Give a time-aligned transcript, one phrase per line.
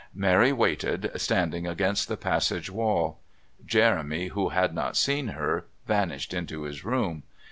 [0.15, 3.19] Mary waited, standing against the passage wall.
[3.67, 7.21] Jeremy, who had not seen her, vanished into his room.